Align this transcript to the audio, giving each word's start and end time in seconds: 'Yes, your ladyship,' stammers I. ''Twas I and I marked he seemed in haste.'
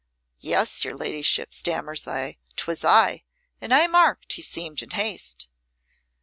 'Yes, 0.39 0.83
your 0.83 0.95
ladyship,' 0.95 1.53
stammers 1.53 2.07
I. 2.07 2.37
''Twas 2.57 2.83
I 2.83 3.21
and 3.61 3.71
I 3.71 3.85
marked 3.85 4.33
he 4.33 4.41
seemed 4.41 4.81
in 4.81 4.89
haste.' 4.97 5.47